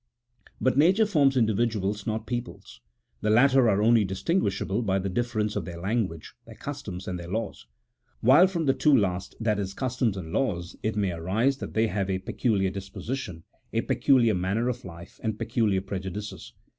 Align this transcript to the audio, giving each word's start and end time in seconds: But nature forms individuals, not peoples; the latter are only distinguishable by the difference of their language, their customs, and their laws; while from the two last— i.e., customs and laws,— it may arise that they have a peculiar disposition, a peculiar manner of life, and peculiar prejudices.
But 0.59 0.79
nature 0.79 1.05
forms 1.05 1.37
individuals, 1.37 2.07
not 2.07 2.25
peoples; 2.25 2.81
the 3.21 3.29
latter 3.29 3.69
are 3.69 3.83
only 3.83 4.03
distinguishable 4.03 4.81
by 4.81 4.97
the 4.97 5.09
difference 5.09 5.55
of 5.55 5.63
their 5.65 5.77
language, 5.79 6.33
their 6.47 6.55
customs, 6.55 7.07
and 7.07 7.19
their 7.19 7.27
laws; 7.29 7.67
while 8.19 8.47
from 8.47 8.65
the 8.65 8.73
two 8.73 8.97
last— 8.97 9.35
i.e., 9.45 9.65
customs 9.75 10.17
and 10.17 10.33
laws,— 10.33 10.75
it 10.81 10.95
may 10.95 11.11
arise 11.11 11.57
that 11.57 11.75
they 11.75 11.85
have 11.85 12.09
a 12.09 12.17
peculiar 12.17 12.71
disposition, 12.71 13.43
a 13.73 13.81
peculiar 13.81 14.33
manner 14.33 14.69
of 14.69 14.83
life, 14.83 15.19
and 15.21 15.37
peculiar 15.37 15.81
prejudices. 15.81 16.53